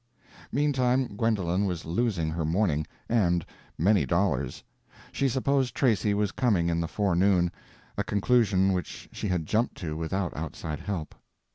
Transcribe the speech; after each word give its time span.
Meantime 0.51 1.15
Gwendolen 1.15 1.65
was 1.65 1.85
losing 1.85 2.31
her 2.31 2.43
morning, 2.43 2.87
and 3.07 3.45
many 3.77 4.03
dollars. 4.03 4.63
She 5.11 5.29
supposed 5.29 5.75
Tracy 5.75 6.15
was 6.15 6.31
coming 6.31 6.69
in 6.69 6.79
the 6.79 6.87
forenoon—a 6.87 8.03
conclusion 8.05 8.73
which 8.73 9.07
she 9.11 9.27
had 9.27 9.45
jumped 9.45 9.75
to 9.77 9.95
without 9.95 10.35
outside 10.35 10.79
help. 10.79 11.13